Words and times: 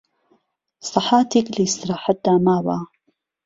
سهحاتێک 0.89 1.47
له 1.53 1.59
ئيستيڕاحەت 1.65 2.17
دا 2.25 2.35
ماوه 2.45 2.77